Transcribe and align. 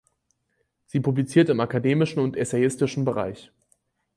Sie 0.87 0.99
publiziert 0.99 1.49
im 1.49 1.59
akademischen 1.59 2.21
und 2.23 2.35
im 2.35 2.41
essayistischen 2.41 3.05
Bereich. 3.05 3.51